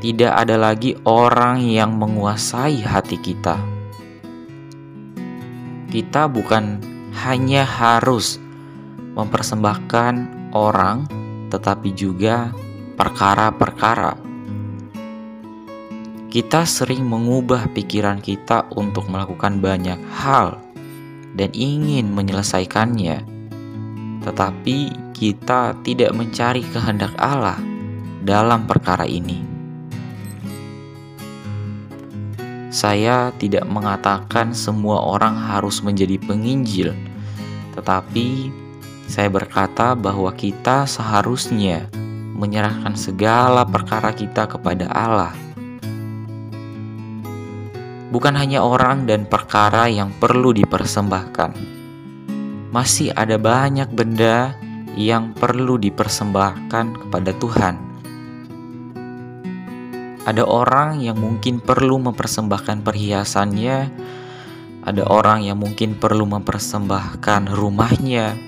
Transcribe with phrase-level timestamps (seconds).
[0.00, 3.60] Tidak ada lagi orang yang menguasai hati kita.
[5.92, 6.89] Kita bukan
[7.20, 8.40] hanya harus
[9.12, 10.14] mempersembahkan
[10.56, 11.04] orang,
[11.52, 12.54] tetapi juga
[12.96, 14.16] perkara-perkara.
[16.30, 20.62] Kita sering mengubah pikiran kita untuk melakukan banyak hal
[21.34, 23.26] dan ingin menyelesaikannya,
[24.22, 27.58] tetapi kita tidak mencari kehendak Allah
[28.22, 29.49] dalam perkara ini.
[32.70, 36.94] Saya tidak mengatakan semua orang harus menjadi penginjil,
[37.74, 38.54] tetapi
[39.10, 41.90] saya berkata bahwa kita seharusnya
[42.38, 45.34] menyerahkan segala perkara kita kepada Allah.
[48.14, 51.50] Bukan hanya orang dan perkara yang perlu dipersembahkan,
[52.70, 54.54] masih ada banyak benda
[54.94, 57.89] yang perlu dipersembahkan kepada Tuhan
[60.30, 63.78] ada orang yang mungkin perlu mempersembahkan perhiasannya,
[64.86, 68.38] ada orang yang mungkin perlu mempersembahkan rumahnya,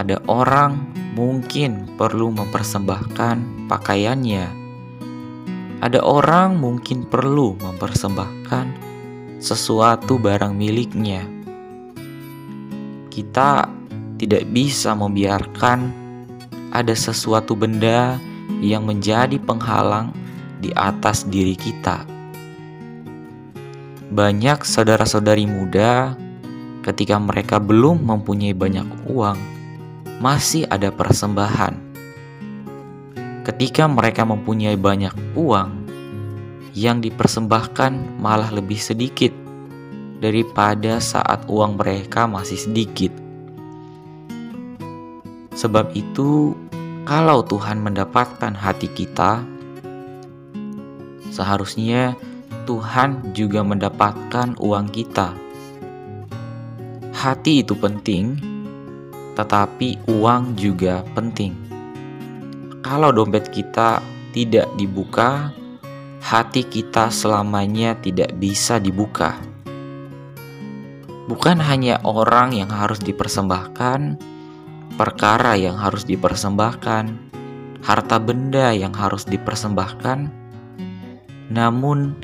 [0.00, 4.48] ada orang mungkin perlu mempersembahkan pakaiannya,
[5.84, 8.72] ada orang mungkin perlu mempersembahkan
[9.36, 11.28] sesuatu barang miliknya.
[13.12, 13.68] Kita
[14.16, 15.92] tidak bisa membiarkan
[16.72, 18.16] ada sesuatu benda
[18.62, 20.14] yang menjadi penghalang
[20.60, 22.06] di atas diri kita.
[24.06, 26.14] Banyak saudara-saudari muda,
[26.86, 29.38] ketika mereka belum mempunyai banyak uang,
[30.22, 31.74] masih ada persembahan.
[33.42, 35.86] Ketika mereka mempunyai banyak uang,
[36.76, 39.32] yang dipersembahkan malah lebih sedikit
[40.20, 43.10] daripada saat uang mereka masih sedikit.
[45.56, 46.52] Sebab itu,
[47.06, 49.46] kalau Tuhan mendapatkan hati kita,
[51.30, 52.18] seharusnya
[52.66, 55.30] Tuhan juga mendapatkan uang kita.
[57.14, 58.34] Hati itu penting,
[59.38, 61.54] tetapi uang juga penting.
[62.82, 64.02] Kalau dompet kita
[64.34, 65.54] tidak dibuka,
[66.18, 69.38] hati kita selamanya tidak bisa dibuka.
[71.30, 74.34] Bukan hanya orang yang harus dipersembahkan,
[74.96, 77.04] perkara yang harus dipersembahkan,
[77.84, 80.32] harta benda yang harus dipersembahkan,
[81.52, 82.16] namun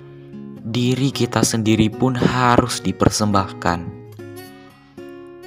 [0.65, 4.01] diri kita sendiri pun harus dipersembahkan.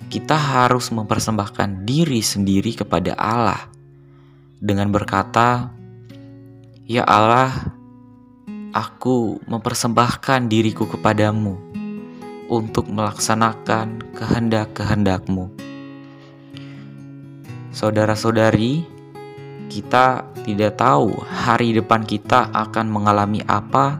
[0.05, 3.67] Kita harus mempersembahkan diri sendiri kepada Allah
[4.61, 5.73] dengan berkata,
[6.85, 7.73] "Ya Allah,
[8.71, 11.57] aku mempersembahkan diriku kepadamu
[12.47, 15.64] untuk melaksanakan kehendak-kehendakmu."
[17.75, 18.87] Saudara-saudari,
[19.67, 23.99] kita tidak tahu hari depan kita akan mengalami apa,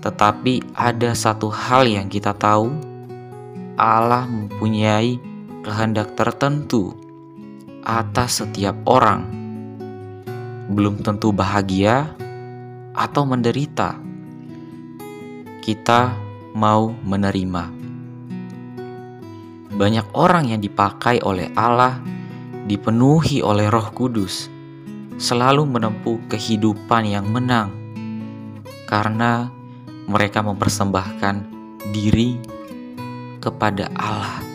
[0.00, 2.72] tetapi ada satu hal yang kita tahu:
[3.76, 5.20] Allah mempunyai
[5.60, 6.96] kehendak tertentu
[7.84, 9.20] atas setiap orang,
[10.72, 12.08] belum tentu bahagia
[12.96, 14.00] atau menderita.
[15.60, 16.16] Kita
[16.56, 17.64] mau menerima.
[19.76, 22.19] Banyak orang yang dipakai oleh Allah
[22.70, 24.46] dipenuhi oleh Roh Kudus,
[25.18, 27.74] selalu menempuh kehidupan yang menang
[28.86, 29.50] karena
[30.06, 31.42] mereka mempersembahkan
[31.90, 32.38] diri
[33.42, 34.50] kepada Allah.